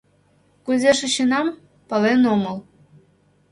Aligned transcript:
Кузе 0.65 0.91
шочынам— 0.99 1.47
пален 1.89 2.21
омыл. 2.33 2.57